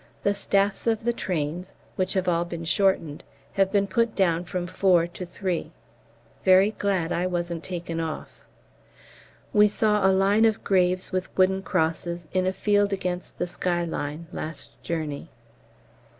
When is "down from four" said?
4.15-5.05